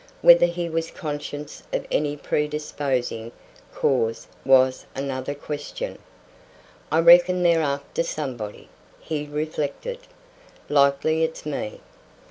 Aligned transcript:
Whether 0.23 0.47
he 0.47 0.67
was 0.67 0.89
conscious 0.89 1.61
of 1.71 1.85
any 1.91 2.17
predisposing 2.17 3.31
cause 3.71 4.25
was 4.43 4.87
another 4.95 5.35
question. 5.35 5.99
"I 6.91 6.97
reckon 7.01 7.43
they're 7.43 7.61
after 7.61 8.01
somebody," 8.01 8.69
he 8.99 9.27
reflected; 9.27 9.99
"likely 10.69 11.23
it's 11.23 11.45
me." 11.45 11.81